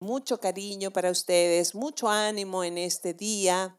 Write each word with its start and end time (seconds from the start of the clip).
Mucho 0.00 0.40
cariño 0.40 0.90
para 0.90 1.10
ustedes, 1.10 1.74
mucho 1.74 2.08
ánimo 2.08 2.64
en 2.64 2.78
este 2.78 3.14
día. 3.14 3.78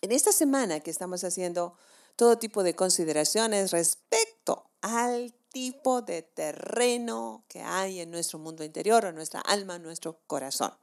En 0.00 0.12
esta 0.12 0.32
semana 0.32 0.80
que 0.80 0.90
estamos 0.90 1.22
haciendo 1.24 1.74
todo 2.16 2.38
tipo 2.38 2.62
de 2.62 2.74
consideraciones 2.74 3.70
respecto 3.70 4.70
al 4.80 5.32
tipo 5.52 6.02
de 6.02 6.22
terreno 6.22 7.44
que 7.48 7.60
hay 7.62 8.00
en 8.00 8.10
nuestro 8.10 8.38
mundo 8.38 8.64
interior, 8.64 9.04
en 9.04 9.14
nuestra 9.14 9.40
alma, 9.40 9.76
en 9.76 9.82
nuestro 9.82 10.20
corazón. 10.26 10.74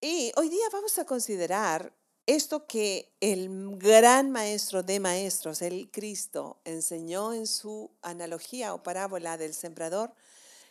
Y 0.00 0.32
hoy 0.36 0.48
día 0.48 0.66
vamos 0.72 0.98
a 0.98 1.04
considerar 1.04 1.94
esto 2.26 2.66
que 2.66 3.12
el 3.20 3.76
gran 3.78 4.30
maestro 4.30 4.82
de 4.82 4.98
maestros, 4.98 5.62
el 5.62 5.90
Cristo, 5.90 6.60
enseñó 6.64 7.32
en 7.32 7.46
su 7.46 7.90
analogía 8.02 8.74
o 8.74 8.82
parábola 8.82 9.36
del 9.36 9.54
sembrador 9.54 10.12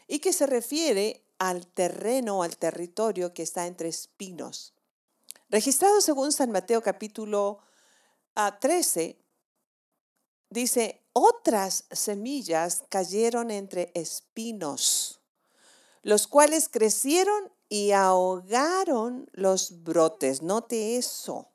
y 0.08 0.20
que 0.20 0.34
se 0.34 0.46
refiere 0.46 1.24
al 1.40 1.66
terreno 1.68 2.44
al 2.44 2.58
territorio 2.58 3.34
que 3.34 3.44
está 3.44 3.66
entre 3.66 3.90
espinos. 3.90 4.74
Registrado 5.50 6.02
según 6.02 6.32
San 6.32 6.52
Mateo 6.52 6.84
capítulo 6.84 7.60
13, 8.62 9.18
ah, 9.18 9.24
dice, 10.50 11.02
otras 11.14 11.86
semillas 11.92 12.84
cayeron 12.90 13.50
entre 13.50 13.92
espinos, 13.96 15.22
los 16.04 16.28
cuales 16.28 16.70
crecieron 16.70 17.52
y 17.68 17.92
ahogaron 17.92 19.30
los 19.34 19.84
brotes. 19.84 20.42
Note 20.42 20.98
eso. 20.98 21.50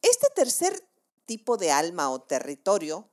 Este 0.00 0.28
tercer 0.34 0.88
tipo 1.26 1.56
de 1.56 1.70
alma 1.70 2.10
o 2.10 2.22
territorio 2.22 3.08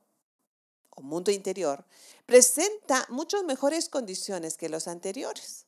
o 0.90 1.02
mundo 1.02 1.30
interior 1.30 1.84
presenta 2.26 3.06
muchas 3.08 3.44
mejores 3.44 3.88
condiciones 3.88 4.56
que 4.56 4.68
los 4.68 4.88
anteriores. 4.88 5.66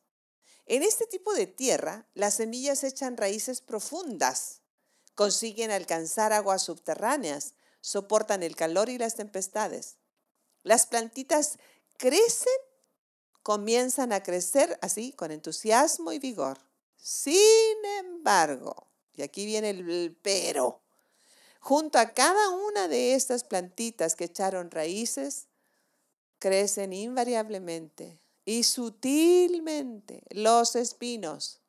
En 0.65 0.83
este 0.83 1.07
tipo 1.07 1.33
de 1.33 1.47
tierra, 1.47 2.07
las 2.13 2.35
semillas 2.35 2.83
echan 2.83 3.17
raíces 3.17 3.61
profundas, 3.61 4.61
consiguen 5.15 5.71
alcanzar 5.71 6.31
aguas 6.31 6.61
subterráneas, 6.61 7.55
soportan 7.81 8.43
el 8.43 8.55
calor 8.55 8.89
y 8.89 8.97
las 8.97 9.15
tempestades. 9.15 9.97
Las 10.63 10.85
plantitas 10.85 11.57
crecen, 11.97 12.53
comienzan 13.41 14.13
a 14.13 14.21
crecer 14.21 14.77
así, 14.81 15.13
con 15.13 15.31
entusiasmo 15.31 16.11
y 16.11 16.19
vigor. 16.19 16.59
Sin 16.97 17.85
embargo, 17.99 18.87
y 19.13 19.21
aquí 19.21 19.45
viene 19.45 19.71
el 19.71 20.17
pero, 20.21 20.81
junto 21.59 21.97
a 21.97 22.13
cada 22.13 22.49
una 22.49 22.87
de 22.87 23.15
estas 23.15 23.43
plantitas 23.43 24.15
que 24.15 24.25
echaron 24.25 24.69
raíces, 24.71 25.47
crecen 26.39 26.93
invariablemente 26.93 28.19
y 28.45 28.63
sutilmente 28.63 30.23
los 30.31 30.75
espinos, 30.75 31.61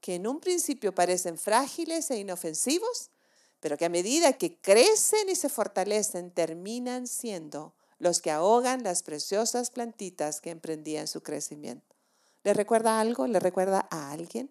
que 0.00 0.14
en 0.14 0.26
un 0.26 0.40
principio 0.40 0.94
parecen 0.94 1.38
frágiles 1.38 2.10
e 2.10 2.18
inofensivos, 2.18 3.10
pero 3.58 3.76
que 3.76 3.86
a 3.86 3.90
medida 3.90 4.34
que 4.34 4.60
crecen 4.60 5.28
y 5.28 5.34
se 5.34 5.48
fortalecen 5.48 6.30
terminan 6.30 7.06
siendo 7.06 7.74
los 7.98 8.20
que 8.20 8.30
ahogan 8.30 8.82
las 8.82 9.02
preciosas 9.02 9.70
plantitas 9.70 10.40
que 10.40 10.50
emprendían 10.50 11.06
su 11.06 11.22
crecimiento. 11.22 11.96
¿Le 12.44 12.54
recuerda 12.54 13.00
algo? 13.00 13.26
¿Le 13.26 13.40
recuerda 13.40 13.86
a 13.90 14.10
alguien? 14.10 14.50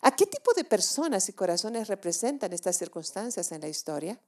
¿A 0.00 0.14
qué 0.14 0.24
tipo 0.24 0.52
de 0.54 0.64
personas 0.64 1.28
y 1.28 1.32
corazones 1.32 1.88
representan 1.88 2.52
estas 2.52 2.76
circunstancias 2.76 3.52
en 3.52 3.60
la 3.60 3.68
historia? 3.68 4.20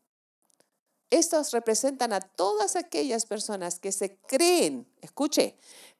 Estos 1.11 1.53
representan 1.53 2.13
a 2.13 2.21
todas 2.21 2.77
aquellas 2.77 3.25
personas 3.25 3.79
que 3.79 3.93
se 3.93 4.17
creen, 4.27 4.87
escuche, 5.01 5.57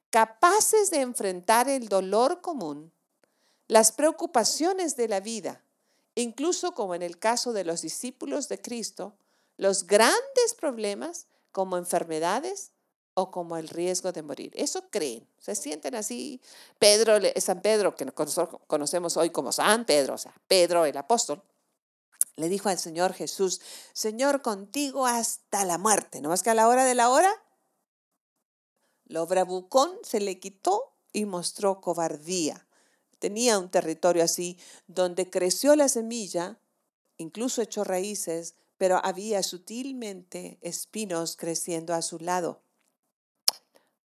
capaces 0.09 0.91
de 0.91 1.01
enfrentar 1.01 1.67
el 1.67 1.87
dolor 1.87 2.41
común, 2.41 2.91
las 3.67 3.91
preocupaciones 3.91 4.95
de 4.95 5.07
la 5.07 5.19
vida, 5.19 5.63
incluso 6.15 6.73
como 6.73 6.95
en 6.95 7.01
el 7.01 7.17
caso 7.17 7.53
de 7.53 7.63
los 7.63 7.81
discípulos 7.81 8.49
de 8.49 8.61
Cristo, 8.61 9.13
los 9.57 9.85
grandes 9.85 10.53
problemas 10.59 11.27
como 11.51 11.77
enfermedades 11.77 12.71
o 13.13 13.31
como 13.31 13.57
el 13.57 13.67
riesgo 13.67 14.11
de 14.11 14.21
morir. 14.21 14.51
Eso 14.55 14.89
creen, 14.89 15.27
se 15.39 15.55
sienten 15.55 15.95
así. 15.95 16.39
Pedro, 16.77 17.17
San 17.37 17.61
Pedro, 17.61 17.95
que 17.95 18.05
conocemos 18.67 19.17
hoy 19.17 19.29
como 19.29 19.51
San 19.51 19.85
Pedro, 19.85 20.13
o 20.13 20.17
sea, 20.17 20.33
Pedro 20.47 20.85
el 20.85 20.95
apóstol, 20.95 21.41
le 22.39 22.49
dijo 22.49 22.69
al 22.69 22.79
Señor 22.79 23.13
Jesús, 23.13 23.61
Señor, 23.93 24.41
contigo 24.41 25.05
hasta 25.05 25.65
la 25.65 25.77
muerte. 25.77 26.21
No 26.21 26.29
más 26.29 26.41
que 26.41 26.49
a 26.49 26.55
la 26.55 26.67
hora 26.67 26.85
de 26.85 26.95
la 26.95 27.09
hora, 27.09 27.31
lo 29.05 29.27
bravucón 29.27 29.91
se 30.03 30.19
le 30.19 30.39
quitó 30.39 30.95
y 31.11 31.25
mostró 31.25 31.81
cobardía. 31.81 32.67
Tenía 33.19 33.59
un 33.59 33.69
territorio 33.69 34.23
así 34.23 34.57
donde 34.87 35.29
creció 35.29 35.75
la 35.75 35.89
semilla, 35.89 36.59
incluso 37.17 37.61
echó 37.61 37.83
raíces, 37.83 38.55
pero 38.77 39.01
había 39.03 39.43
sutilmente 39.43 40.57
espinos 40.61 41.35
creciendo 41.35 41.93
a 41.93 42.01
su 42.01 42.19
lado. 42.19 42.61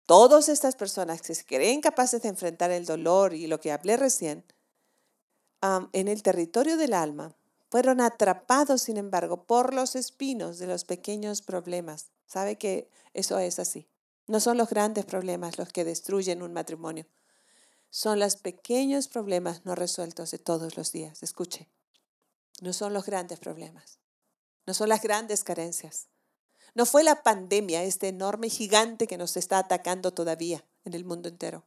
Todas 0.05 0.49
estas 0.49 0.75
personas 0.75 1.21
que 1.21 1.35
se 1.35 1.45
creen 1.45 1.79
capaces 1.79 2.21
de 2.21 2.29
enfrentar 2.29 2.71
el 2.71 2.85
dolor 2.85 3.33
y 3.33 3.47
lo 3.47 3.61
que 3.61 3.71
hablé 3.71 3.95
recién, 3.95 4.43
en 5.93 6.07
el 6.07 6.23
territorio 6.23 6.77
del 6.77 6.93
alma, 6.93 7.35
fueron 7.77 8.01
atrapados, 8.01 8.81
sin 8.81 8.97
embargo, 8.97 9.45
por 9.45 9.71
los 9.71 9.95
espinos 9.95 10.57
de 10.57 10.65
los 10.65 10.83
pequeños 10.83 11.43
problemas. 11.43 12.07
¿Sabe 12.25 12.57
que 12.57 12.89
eso 13.13 13.37
es 13.37 13.59
así? 13.59 13.87
No 14.25 14.39
son 14.39 14.57
los 14.57 14.71
grandes 14.71 15.05
problemas 15.05 15.59
los 15.59 15.71
que 15.71 15.85
destruyen 15.85 16.41
un 16.41 16.53
matrimonio. 16.53 17.05
Son 17.91 18.19
los 18.19 18.35
pequeños 18.35 19.07
problemas 19.07 19.63
no 19.63 19.75
resueltos 19.75 20.31
de 20.31 20.39
todos 20.39 20.75
los 20.75 20.91
días. 20.91 21.21
Escuche, 21.21 21.69
no 22.61 22.73
son 22.73 22.95
los 22.95 23.05
grandes 23.05 23.37
problemas. 23.37 23.99
No 24.65 24.73
son 24.73 24.89
las 24.89 25.03
grandes 25.03 25.43
carencias. 25.43 26.07
No 26.73 26.87
fue 26.87 27.03
la 27.03 27.21
pandemia, 27.21 27.83
este 27.83 28.07
enorme 28.07 28.49
gigante 28.49 29.05
que 29.05 29.19
nos 29.19 29.37
está 29.37 29.59
atacando 29.59 30.11
todavía 30.15 30.65
en 30.83 30.95
el 30.95 31.05
mundo 31.05 31.29
entero, 31.29 31.63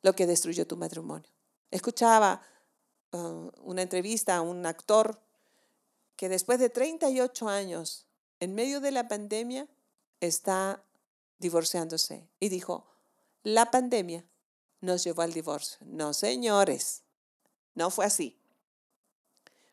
lo 0.00 0.14
que 0.14 0.26
destruyó 0.26 0.66
tu 0.66 0.78
matrimonio. 0.78 1.28
Escuchaba 1.70 2.40
Uh, 3.12 3.50
una 3.62 3.82
entrevista 3.82 4.36
a 4.36 4.40
un 4.40 4.64
actor 4.66 5.20
que 6.16 6.28
después 6.28 6.58
de 6.58 6.70
38 6.70 7.48
años, 7.48 8.06
en 8.38 8.54
medio 8.54 8.80
de 8.80 8.90
la 8.90 9.08
pandemia, 9.08 9.66
está 10.20 10.82
divorciándose. 11.38 12.28
Y 12.38 12.50
dijo, 12.50 12.86
la 13.42 13.70
pandemia 13.70 14.24
nos 14.80 15.02
llevó 15.04 15.22
al 15.22 15.32
divorcio. 15.32 15.78
No, 15.80 16.12
señores, 16.12 17.02
no 17.74 17.90
fue 17.90 18.04
así. 18.04 18.36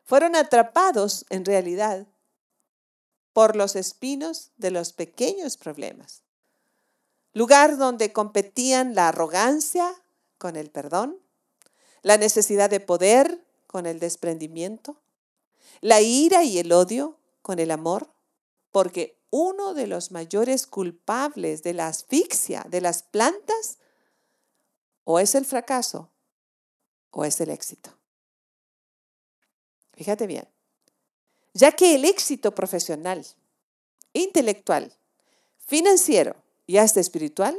Fueron 0.04 0.36
atrapados, 0.36 1.26
en 1.28 1.44
realidad, 1.44 2.06
por 3.34 3.54
los 3.54 3.76
espinos 3.76 4.50
de 4.56 4.70
los 4.70 4.92
pequeños 4.92 5.56
problemas. 5.56 6.22
Lugar 7.34 7.76
donde 7.76 8.12
competían 8.12 8.94
la 8.94 9.08
arrogancia 9.08 9.94
con 10.38 10.56
el 10.56 10.70
perdón, 10.70 11.18
la 12.02 12.16
necesidad 12.16 12.70
de 12.70 12.80
poder 12.80 13.44
con 13.66 13.86
el 13.86 14.00
desprendimiento, 14.00 14.96
la 15.80 16.00
ira 16.00 16.44
y 16.44 16.58
el 16.58 16.72
odio 16.72 17.18
con 17.42 17.58
el 17.58 17.70
amor, 17.70 18.10
porque 18.70 19.18
uno 19.30 19.74
de 19.74 19.86
los 19.86 20.10
mayores 20.10 20.66
culpables 20.66 21.62
de 21.62 21.74
la 21.74 21.88
asfixia 21.88 22.64
de 22.68 22.80
las 22.80 23.02
plantas 23.02 23.78
o 25.04 25.18
es 25.18 25.34
el 25.34 25.44
fracaso 25.44 26.10
o 27.10 27.24
es 27.24 27.40
el 27.40 27.50
éxito. 27.50 27.90
Fíjate 29.94 30.26
bien, 30.26 30.48
ya 31.54 31.72
que 31.72 31.94
el 31.94 32.04
éxito 32.04 32.54
profesional, 32.54 33.26
intelectual, 34.12 34.92
financiero 35.58 36.36
y 36.66 36.78
hasta 36.78 37.00
espiritual, 37.00 37.58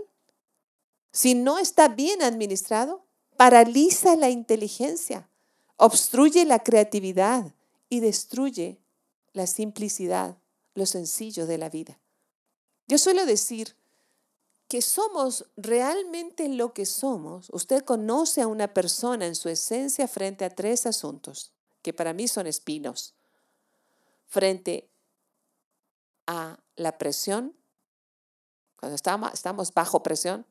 si 1.12 1.36
no 1.36 1.58
está 1.58 1.88
bien 1.88 2.22
administrado, 2.22 3.04
paraliza 3.40 4.18
la 4.18 4.30
inteligencia, 4.30 5.30
obstruye 5.78 6.44
la 6.44 6.60
creatividad 6.60 7.56
y 7.88 8.02
destruye 8.02 8.82
la 9.32 9.48
simplicidad 9.48 10.38
lo 10.76 10.86
sencillo 10.86 11.48
de 11.48 11.58
la 11.58 11.70
vida. 11.70 11.98
Yo 12.90 12.98
suelo 12.98 13.26
decir 13.26 13.78
que 14.68 14.82
somos 14.82 15.46
realmente 15.56 16.50
lo 16.50 16.74
que 16.74 16.86
somos. 16.86 17.50
Usted 17.54 17.86
conoce 17.86 18.42
a 18.42 18.48
una 18.48 18.74
persona 18.74 19.26
en 19.26 19.36
su 19.36 19.48
esencia 19.48 20.10
frente 20.10 20.44
a 20.44 20.50
tres 20.50 20.86
asuntos, 20.86 21.54
que 21.82 21.94
para 21.94 22.12
mí 22.12 22.28
son 22.28 22.46
espinos. 22.46 23.14
Frente 24.28 24.90
a 26.28 26.60
la 26.76 26.98
presión, 26.98 27.56
cuando 28.76 28.98
estamos, 28.98 29.34
estamos 29.34 29.74
bajo 29.74 30.04
presión, 30.04 30.46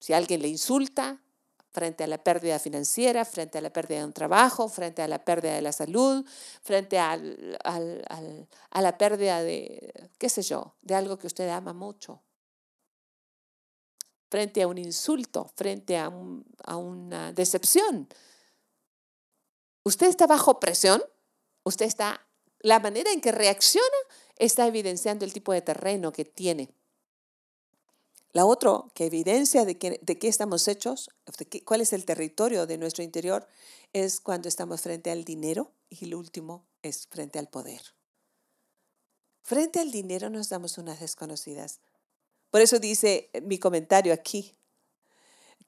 si 0.00 0.12
alguien 0.12 0.42
le 0.42 0.48
insulta, 0.48 1.22
frente 1.70 2.04
a 2.04 2.06
la 2.06 2.18
pérdida 2.18 2.58
financiera, 2.58 3.24
frente 3.24 3.58
a 3.58 3.60
la 3.60 3.70
pérdida 3.70 3.98
de 3.98 4.04
un 4.06 4.12
trabajo, 4.12 4.68
frente 4.68 5.02
a 5.02 5.08
la 5.08 5.24
pérdida 5.24 5.54
de 5.54 5.62
la 5.62 5.72
salud, 5.72 6.24
frente 6.62 6.98
a 6.98 7.16
la 7.16 8.98
pérdida 8.98 9.42
de, 9.42 10.10
qué 10.18 10.28
sé 10.28 10.42
yo, 10.42 10.76
de 10.82 10.94
algo 10.94 11.18
que 11.18 11.26
usted 11.26 11.48
ama 11.48 11.72
mucho, 11.72 12.22
frente 14.30 14.62
a 14.62 14.68
un 14.68 14.78
insulto, 14.78 15.50
frente 15.54 15.96
a, 15.96 16.10
a 16.64 16.76
una 16.76 17.32
decepción. 17.32 18.08
Usted 19.84 20.08
está 20.08 20.26
bajo 20.26 20.60
presión, 20.60 21.02
usted 21.64 21.86
está, 21.86 22.26
la 22.60 22.80
manera 22.80 23.10
en 23.12 23.20
que 23.20 23.32
reacciona 23.32 23.86
está 24.36 24.66
evidenciando 24.66 25.24
el 25.24 25.32
tipo 25.32 25.52
de 25.52 25.62
terreno 25.62 26.12
que 26.12 26.24
tiene. 26.24 26.74
La 28.32 28.44
otra 28.44 28.84
que 28.94 29.06
evidencia 29.06 29.64
de, 29.64 30.00
de 30.00 30.18
qué 30.18 30.28
estamos 30.28 30.68
hechos, 30.68 31.10
de 31.38 31.64
cuál 31.64 31.80
es 31.80 31.92
el 31.92 32.04
territorio 32.04 32.66
de 32.66 32.78
nuestro 32.78 33.02
interior, 33.02 33.48
es 33.92 34.20
cuando 34.20 34.48
estamos 34.48 34.82
frente 34.82 35.10
al 35.10 35.24
dinero 35.24 35.72
y 35.88 36.04
el 36.04 36.14
último 36.14 36.66
es 36.82 37.06
frente 37.06 37.38
al 37.38 37.48
poder. 37.48 37.80
Frente 39.42 39.80
al 39.80 39.90
dinero 39.90 40.28
nos 40.28 40.50
damos 40.50 40.76
unas 40.76 41.00
desconocidas. 41.00 41.80
Por 42.50 42.60
eso 42.60 42.78
dice 42.78 43.30
mi 43.42 43.58
comentario 43.58 44.12
aquí, 44.12 44.54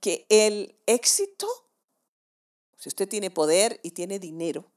que 0.00 0.26
el 0.28 0.78
éxito, 0.86 1.46
si 2.76 2.88
usted 2.88 3.08
tiene 3.08 3.30
poder 3.30 3.80
y 3.82 3.92
tiene 3.92 4.18
dinero, 4.18 4.70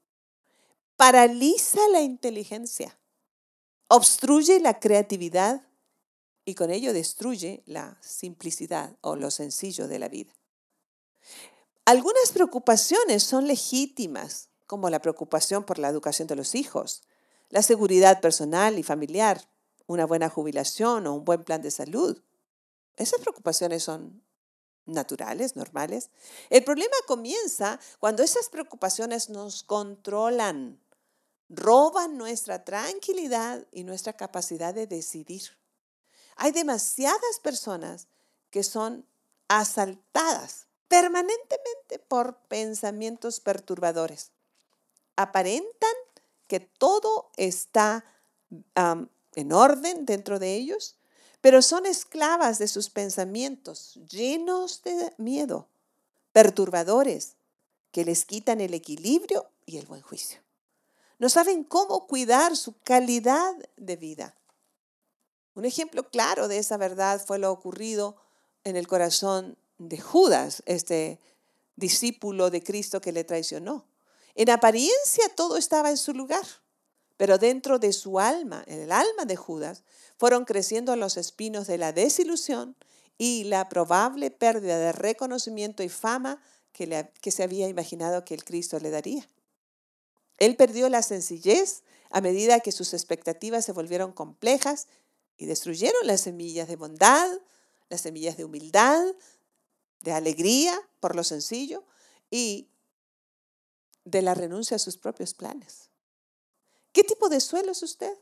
paraliza 0.95 1.79
la 1.89 2.01
inteligencia, 2.01 2.97
obstruye 3.87 4.59
la 4.59 4.79
creatividad 4.79 5.67
y 6.45 6.55
con 6.55 6.71
ello 6.71 6.93
destruye 6.93 7.63
la 7.65 7.97
simplicidad 8.01 8.97
o 9.01 9.15
lo 9.15 9.31
sencillo 9.31 9.87
de 9.87 9.99
la 9.99 10.09
vida. 10.09 10.33
Algunas 11.85 12.31
preocupaciones 12.31 13.23
son 13.23 13.47
legítimas, 13.47 14.49
como 14.67 14.89
la 14.89 15.01
preocupación 15.01 15.63
por 15.63 15.79
la 15.79 15.89
educación 15.89 16.27
de 16.27 16.35
los 16.35 16.55
hijos, 16.55 17.03
la 17.49 17.61
seguridad 17.61 18.21
personal 18.21 18.79
y 18.79 18.83
familiar, 18.83 19.49
una 19.85 20.05
buena 20.05 20.29
jubilación 20.29 21.07
o 21.07 21.13
un 21.13 21.25
buen 21.25 21.43
plan 21.43 21.61
de 21.61 21.71
salud. 21.71 22.21
Esas 22.95 23.19
preocupaciones 23.19 23.83
son 23.83 24.23
naturales, 24.85 25.55
normales. 25.55 26.09
El 26.49 26.63
problema 26.63 26.95
comienza 27.07 27.79
cuando 27.99 28.23
esas 28.23 28.49
preocupaciones 28.49 29.29
nos 29.29 29.63
controlan, 29.63 30.79
roban 31.49 32.17
nuestra 32.17 32.63
tranquilidad 32.63 33.65
y 33.71 33.83
nuestra 33.83 34.13
capacidad 34.13 34.73
de 34.73 34.87
decidir. 34.87 35.43
Hay 36.35 36.51
demasiadas 36.51 37.39
personas 37.41 38.07
que 38.49 38.63
son 38.63 39.05
asaltadas 39.47 40.67
permanentemente 40.87 41.99
por 42.07 42.37
pensamientos 42.47 43.39
perturbadores. 43.39 44.31
Aparentan 45.15 45.93
que 46.47 46.59
todo 46.59 47.31
está 47.35 48.05
en 49.35 49.51
orden 49.51 50.05
dentro 50.05 50.39
de 50.39 50.55
ellos, 50.55 50.95
pero 51.41 51.61
son 51.61 51.85
esclavas 51.85 52.59
de 52.59 52.67
sus 52.67 52.89
pensamientos 52.89 53.99
llenos 54.09 54.83
de 54.83 55.13
miedo, 55.17 55.67
perturbadores, 56.31 57.35
que 57.91 58.05
les 58.05 58.25
quitan 58.25 58.61
el 58.61 58.73
equilibrio 58.73 59.49
y 59.65 59.77
el 59.77 59.85
buen 59.85 60.01
juicio. 60.01 60.39
No 61.19 61.29
saben 61.29 61.63
cómo 61.63 62.07
cuidar 62.07 62.55
su 62.57 62.73
calidad 62.83 63.55
de 63.77 63.95
vida. 63.95 64.35
Un 65.55 65.65
ejemplo 65.65 66.09
claro 66.09 66.47
de 66.47 66.57
esa 66.57 66.77
verdad 66.77 67.23
fue 67.25 67.37
lo 67.37 67.51
ocurrido 67.51 68.15
en 68.63 68.75
el 68.75 68.87
corazón 68.87 69.57
de 69.77 69.99
Judas, 69.99 70.63
este 70.65 71.19
discípulo 71.75 72.49
de 72.49 72.63
Cristo 72.63 73.01
que 73.01 73.11
le 73.11 73.23
traicionó. 73.23 73.85
En 74.35 74.49
apariencia 74.49 75.29
todo 75.35 75.57
estaba 75.57 75.89
en 75.89 75.97
su 75.97 76.13
lugar, 76.13 76.45
pero 77.17 77.37
dentro 77.37 77.77
de 77.77 77.93
su 77.93 78.19
alma, 78.19 78.63
en 78.65 78.79
el 78.79 78.91
alma 78.91 79.25
de 79.25 79.35
Judas, 79.35 79.83
fueron 80.17 80.45
creciendo 80.45 80.95
los 80.95 81.17
espinos 81.17 81.67
de 81.67 81.77
la 81.77 81.93
desilusión 81.93 82.75
y 83.17 83.43
la 83.43 83.69
probable 83.69 84.31
pérdida 84.31 84.79
de 84.79 84.91
reconocimiento 84.91 85.83
y 85.83 85.89
fama 85.89 86.41
que, 86.71 87.11
que 87.21 87.31
se 87.31 87.43
había 87.43 87.67
imaginado 87.67 88.25
que 88.25 88.33
el 88.33 88.43
Cristo 88.43 88.79
le 88.79 88.89
daría. 88.89 89.27
Él 90.39 90.55
perdió 90.55 90.89
la 90.89 91.03
sencillez 91.03 91.83
a 92.09 92.21
medida 92.21 92.59
que 92.59 92.71
sus 92.71 92.93
expectativas 92.93 93.65
se 93.65 93.71
volvieron 93.71 94.11
complejas 94.11 94.87
y 95.37 95.45
destruyeron 95.45 96.05
las 96.05 96.21
semillas 96.21 96.67
de 96.67 96.75
bondad, 96.75 97.29
las 97.89 98.01
semillas 98.01 98.37
de 98.37 98.45
humildad, 98.45 99.03
de 100.01 100.11
alegría 100.11 100.79
por 100.99 101.15
lo 101.15 101.23
sencillo 101.23 101.83
y 102.29 102.69
de 104.05 104.21
la 104.21 104.33
renuncia 104.33 104.75
a 104.75 104.79
sus 104.79 104.97
propios 104.97 105.33
planes. 105.33 105.89
¿Qué 106.91 107.03
tipo 107.03 107.29
de 107.29 107.39
suelo 107.39 107.71
es 107.71 107.83
usted? 107.83 108.15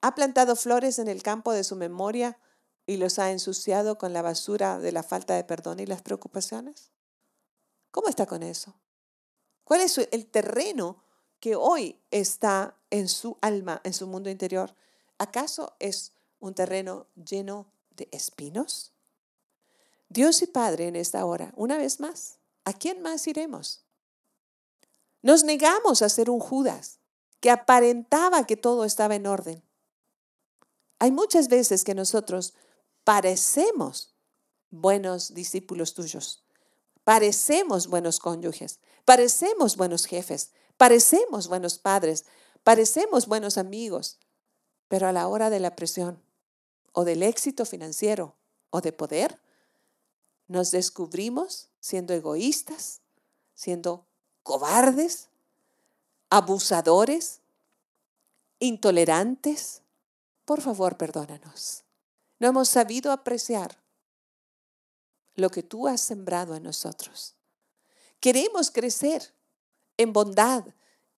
¿Ha 0.00 0.14
plantado 0.14 0.56
flores 0.56 0.98
en 0.98 1.08
el 1.08 1.22
campo 1.22 1.52
de 1.52 1.64
su 1.64 1.76
memoria 1.76 2.38
y 2.86 2.96
los 2.96 3.18
ha 3.18 3.30
ensuciado 3.30 3.98
con 3.98 4.12
la 4.12 4.22
basura 4.22 4.78
de 4.78 4.92
la 4.92 5.02
falta 5.02 5.34
de 5.34 5.44
perdón 5.44 5.80
y 5.80 5.86
las 5.86 6.02
preocupaciones? 6.02 6.90
¿Cómo 7.90 8.08
está 8.08 8.26
con 8.26 8.42
eso? 8.42 8.74
¿Cuál 9.64 9.80
es 9.80 9.98
el 9.98 10.26
terreno 10.26 11.02
que 11.40 11.56
hoy 11.56 12.00
está 12.10 12.76
en 12.90 13.08
su 13.08 13.38
alma, 13.40 13.80
en 13.84 13.94
su 13.94 14.06
mundo 14.06 14.30
interior? 14.30 14.74
¿Acaso 15.18 15.74
es 15.78 16.12
un 16.40 16.54
terreno 16.54 17.06
lleno 17.14 17.72
de 17.90 18.08
espinos? 18.12 18.92
Dios 20.08 20.42
y 20.42 20.46
Padre 20.46 20.88
en 20.88 20.96
esta 20.96 21.24
hora, 21.24 21.52
una 21.56 21.78
vez 21.78 22.00
más, 22.00 22.38
¿a 22.64 22.72
quién 22.72 23.02
más 23.02 23.26
iremos? 23.26 23.84
Nos 25.22 25.42
negamos 25.44 26.02
a 26.02 26.08
ser 26.08 26.30
un 26.30 26.38
Judas 26.38 27.00
que 27.40 27.50
aparentaba 27.50 28.46
que 28.46 28.56
todo 28.56 28.84
estaba 28.84 29.16
en 29.16 29.26
orden. 29.26 29.62
Hay 30.98 31.10
muchas 31.10 31.48
veces 31.48 31.84
que 31.84 31.94
nosotros 31.94 32.54
parecemos 33.04 34.14
buenos 34.70 35.34
discípulos 35.34 35.94
tuyos, 35.94 36.44
parecemos 37.04 37.88
buenos 37.88 38.18
cónyuges, 38.18 38.80
parecemos 39.04 39.76
buenos 39.76 40.06
jefes, 40.06 40.52
parecemos 40.76 41.48
buenos 41.48 41.78
padres, 41.78 42.24
parecemos 42.62 43.26
buenos 43.26 43.58
amigos, 43.58 44.18
pero 44.88 45.06
a 45.08 45.12
la 45.12 45.28
hora 45.28 45.50
de 45.50 45.60
la 45.60 45.76
presión 45.76 46.22
o 46.98 47.04
del 47.04 47.22
éxito 47.22 47.66
financiero 47.66 48.34
o 48.70 48.80
de 48.80 48.90
poder, 48.90 49.38
nos 50.48 50.70
descubrimos 50.70 51.68
siendo 51.78 52.14
egoístas, 52.14 53.02
siendo 53.54 54.06
cobardes, 54.42 55.28
abusadores, 56.30 57.40
intolerantes. 58.60 59.82
Por 60.46 60.62
favor, 60.62 60.96
perdónanos. 60.96 61.84
No 62.38 62.48
hemos 62.48 62.70
sabido 62.70 63.12
apreciar 63.12 63.76
lo 65.34 65.50
que 65.50 65.62
tú 65.62 65.88
has 65.88 66.00
sembrado 66.00 66.56
en 66.56 66.62
nosotros. 66.62 67.34
Queremos 68.20 68.70
crecer 68.70 69.34
en 69.98 70.14
bondad, 70.14 70.64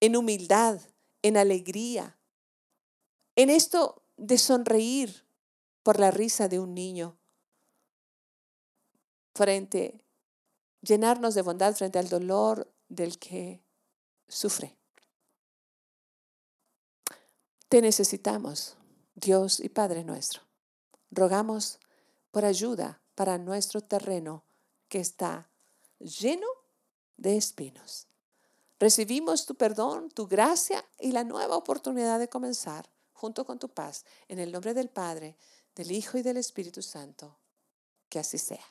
en 0.00 0.16
humildad, 0.16 0.80
en 1.22 1.36
alegría, 1.36 2.18
en 3.36 3.48
esto 3.48 4.02
de 4.16 4.38
sonreír 4.38 5.27
por 5.88 5.98
la 5.98 6.10
risa 6.10 6.48
de 6.48 6.60
un 6.60 6.74
niño, 6.74 7.16
frente, 9.34 10.04
llenarnos 10.82 11.34
de 11.34 11.40
bondad 11.40 11.74
frente 11.74 11.98
al 11.98 12.10
dolor 12.10 12.70
del 12.90 13.18
que 13.18 13.64
sufre. 14.28 14.76
Te 17.70 17.80
necesitamos, 17.80 18.76
Dios 19.14 19.60
y 19.60 19.70
Padre 19.70 20.04
nuestro. 20.04 20.42
Rogamos 21.10 21.78
por 22.32 22.44
ayuda 22.44 23.00
para 23.14 23.38
nuestro 23.38 23.80
terreno 23.80 24.44
que 24.90 25.00
está 25.00 25.48
lleno 26.00 26.48
de 27.16 27.38
espinos. 27.38 28.08
Recibimos 28.78 29.46
tu 29.46 29.54
perdón, 29.54 30.10
tu 30.10 30.26
gracia 30.26 30.84
y 31.00 31.12
la 31.12 31.24
nueva 31.24 31.56
oportunidad 31.56 32.18
de 32.18 32.28
comenzar 32.28 32.90
junto 33.18 33.44
con 33.44 33.58
tu 33.58 33.68
paz. 33.68 34.04
En 34.28 34.38
el 34.38 34.52
nombre 34.52 34.74
del 34.74 34.88
Padre, 34.88 35.36
del 35.78 35.92
Hijo 35.92 36.18
y 36.18 36.22
del 36.22 36.36
Espíritu 36.36 36.82
Santo. 36.82 37.38
Que 38.10 38.18
así 38.18 38.36
sea. 38.36 38.64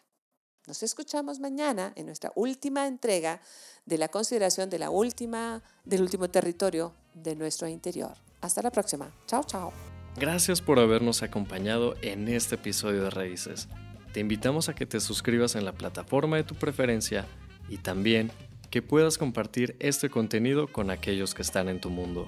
Nos 0.67 0.83
escuchamos 0.83 1.39
mañana 1.39 1.93
en 1.95 2.05
nuestra 2.05 2.33
última 2.35 2.85
entrega 2.85 3.41
de 3.85 3.97
la 3.97 4.09
consideración 4.09 4.69
de 4.69 4.77
la 4.77 4.89
última, 4.89 5.63
del 5.85 6.01
último 6.01 6.29
territorio 6.29 6.93
de 7.13 7.37
nuestro 7.37 7.69
interior. 7.69 8.13
Hasta 8.41 8.61
la 8.61 8.71
próxima. 8.71 9.15
Chao, 9.25 9.45
chao. 9.45 9.71
Gracias 10.17 10.61
por 10.61 10.79
habernos 10.79 11.23
acompañado 11.23 11.95
en 12.01 12.27
este 12.27 12.55
episodio 12.55 13.03
de 13.03 13.09
Raíces. 13.09 13.69
Te 14.11 14.19
invitamos 14.19 14.67
a 14.67 14.75
que 14.75 14.85
te 14.85 14.99
suscribas 14.99 15.55
en 15.55 15.63
la 15.63 15.71
plataforma 15.71 16.35
de 16.35 16.43
tu 16.43 16.55
preferencia 16.55 17.25
y 17.69 17.77
también 17.77 18.31
que 18.69 18.81
puedas 18.81 19.17
compartir 19.17 19.77
este 19.79 20.09
contenido 20.09 20.67
con 20.67 20.91
aquellos 20.91 21.33
que 21.33 21.41
están 21.41 21.69
en 21.69 21.79
tu 21.79 21.89
mundo. 21.89 22.27